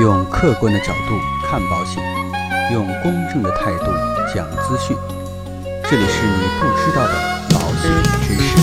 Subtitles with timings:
[0.00, 2.00] 用客观的角度看保险，
[2.72, 3.86] 用公正的态度
[4.32, 4.96] 讲资讯。
[5.90, 7.14] 这里是你不知道的
[7.50, 7.90] 保险
[8.22, 8.56] 知识。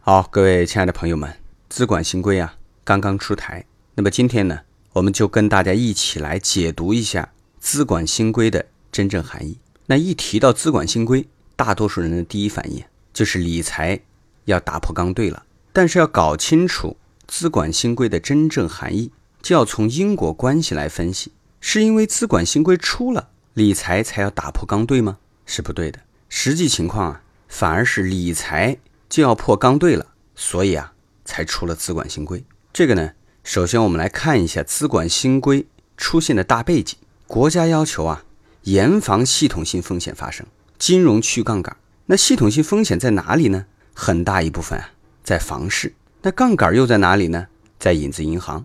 [0.00, 1.36] 好，各位亲爱的朋友们，
[1.68, 3.66] 资管新规啊刚刚出台，
[3.96, 4.60] 那么今天呢，
[4.94, 7.28] 我们就跟大家一起来解读一下
[7.58, 9.58] 资管新规的真正含义。
[9.84, 12.82] 那一提到资管新规，大多数人的第一反应
[13.12, 14.00] 就是理财
[14.50, 15.44] 要打破刚兑了。
[15.72, 16.96] 但是要搞清楚
[17.26, 21.32] 资管新规的真正含义，就要从因果关系来分析。
[21.60, 25.18] 是因为资管新规出了，理财才要打破刚兑吗？
[25.46, 26.00] 是不对的。
[26.28, 30.92] 实际情况啊，反而是理财就要破刚兑了，所以啊，
[31.24, 32.44] 才出了资管新规。
[32.72, 33.12] 这个呢，
[33.44, 36.96] 首先我们来看一下资管新规出现的大背景。
[37.26, 38.24] 国家要求啊，
[38.62, 40.46] 严防系统性风险发生，
[40.78, 41.76] 金融去杠杆。
[42.06, 43.66] 那系统性风险在哪里呢？
[44.00, 44.88] 很大一部分啊，
[45.22, 45.92] 在房市。
[46.22, 47.48] 那杠杆又在哪里呢？
[47.78, 48.64] 在影子银行，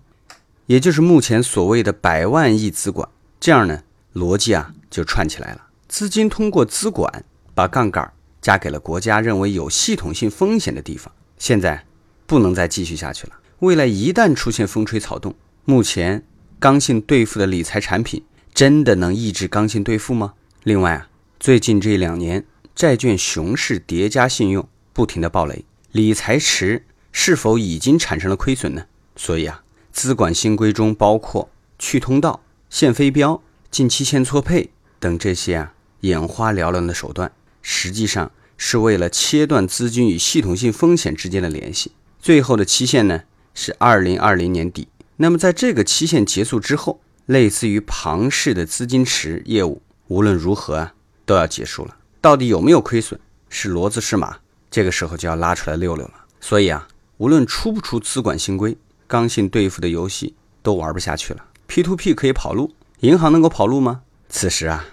[0.65, 3.09] 也就是目前所谓的百万亿资管。
[3.37, 5.67] 这样呢，逻辑啊就串起来了。
[5.89, 11.11] 资金通过资管把杠杆加给了国家认为有系统性风险的地方。
[11.37, 11.85] 现在
[12.25, 13.33] 不能再继续下去了。
[13.59, 16.23] 未来一旦出现风吹草动，目前
[16.61, 18.23] 刚性兑付的理财产品
[18.53, 20.33] 真的能抑制刚性兑付吗？
[20.63, 21.09] 另外啊，
[21.41, 24.65] 最近这两年债券熊市叠加信用
[24.95, 28.85] 不停的暴雷，理财池是否已经产生了亏损呢？
[29.17, 37.29] 所以啊，资管新规中包括去通道、限飞镖、近期限错配等这些啊眼花缭乱的手段，
[37.61, 41.91] 实际上是为了切断资金与系统性风险之间的联系。
[42.21, 43.23] 最后的期限呢
[43.53, 44.87] 是二零二零年底。
[45.17, 50.93] 那么在这个期限结束之后，类似于庞氏的资金池业务，无论如何啊
[51.25, 51.97] 都要结束了。
[52.21, 54.37] 到底有没有亏损，是骡子是马，
[54.75, 56.13] 这个时候就要拉出来溜溜了。
[56.41, 61.45] 所以啊，无论出不出资管新规，刚性兑付的游戏都玩不下去了。
[61.65, 64.01] P to P 可以跑路，银行能够跑路吗？
[64.27, 64.83] 此时啊，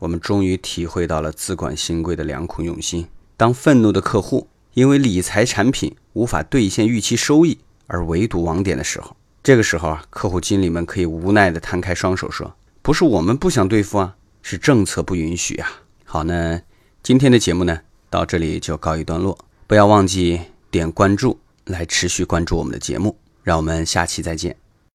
[0.00, 3.08] 我们终于体会到了资管新规的良苦用心。
[3.38, 16.60] 当愤怒的客户因为理财产品无法兑现预期收益而围堵网点的时候，这个时候啊，客户经理们可以无奈地摊开双手说：“不是我们不想兑付啊，是政策不允许啊。”好，那
[17.02, 19.38] 今天的节目呢，到这里就告一段落。
[19.66, 20.40] 不要忘记
[20.70, 23.16] 点关注，来持续关注我们的节目。
[23.42, 24.54] 让我们下期再见。